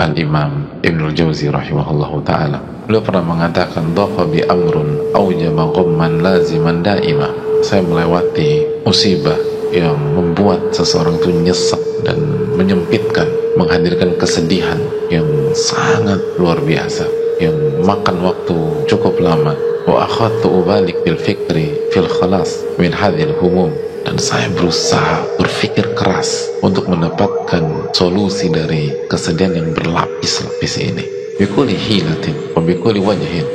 [0.00, 2.88] Al-Imam Ibnul Jauzi rahimahullahu ta'ala.
[2.88, 7.28] Beliau pernah mengatakan dhafa bi amrun awjama ghamman laziman daima.
[7.60, 9.36] Saya melewati musibah
[9.68, 12.16] yang membuat seseorang itu nyesek dan
[12.56, 13.28] menyempitkan
[13.60, 14.80] menghadirkan kesedihan
[15.12, 17.04] yang sangat luar biasa
[17.36, 17.54] yang
[17.84, 18.56] makan waktu
[18.88, 19.52] cukup lama.
[19.84, 23.68] Wa akhadtu ubalik bil fikri fil khalas min hadhil humum
[24.04, 31.04] dan saya berusaha berpikir keras untuk mendapatkan solusi dari kesedihan yang berlapis-lapis ini.
[31.40, 32.36] Bikuli hilatin
[32.70, 33.46] bikuli wajhin.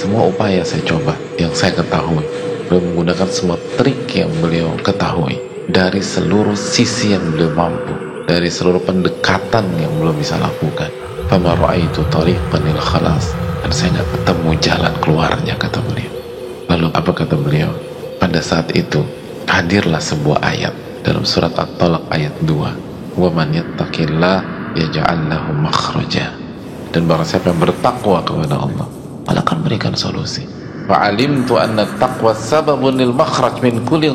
[0.00, 2.26] Semua upaya saya coba yang saya ketahui
[2.66, 5.38] beliau menggunakan semua trik yang beliau ketahui
[5.70, 7.94] dari seluruh sisi yang beliau mampu
[8.24, 10.90] dari seluruh pendekatan yang belum bisa lakukan.
[11.28, 13.32] Fama ra'aitu tariqan il khalas.
[13.64, 16.12] Dan saya nggak ketemu jalan keluarnya kata beliau.
[16.68, 17.72] Lalu apa kata beliau?
[18.20, 19.00] Pada saat itu
[19.54, 20.74] hadirlah sebuah ayat
[21.06, 24.36] dalam surat At-Talaq ayat 2 wa man yattaqillah
[24.74, 26.34] yaj'al lahu makhraja
[26.90, 28.86] dan barang siapa yang bertakwa kepada Allah
[29.30, 30.42] Allah akan berikan solusi
[30.90, 34.10] fa'alimtu anna taqwa sababun lil makhraj min kulli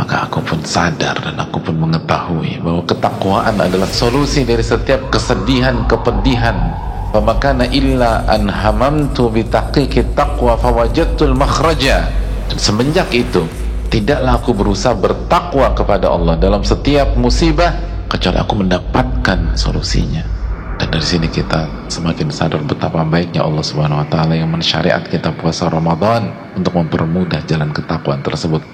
[0.00, 5.84] maka aku pun sadar dan aku pun mengetahui bahwa ketakwaan adalah solusi dari setiap kesedihan,
[5.90, 6.56] kepedihan.
[7.10, 12.06] Famakana illa an hamamtu bitahqiqi taqwa fawajadtul makhraja.
[12.48, 13.44] Dan semenjak itu,
[13.90, 17.74] tidaklah aku berusaha bertakwa kepada Allah dalam setiap musibah
[18.06, 20.22] kecuali aku mendapatkan solusinya.
[20.80, 25.34] Dan dari sini kita semakin sadar betapa baiknya Allah Subhanahu wa taala yang mensyariat kita
[25.36, 28.64] puasa Ramadan untuk mempermudah jalan ketakwaan tersebut.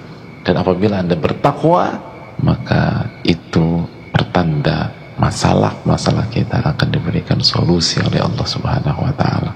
[0.47, 1.99] Dan apabila Anda bertakwa,
[2.39, 3.83] maka itu
[4.15, 9.51] pertanda masalah-masalah kita akan diberikan solusi oleh Allah Subhanahu wa taala.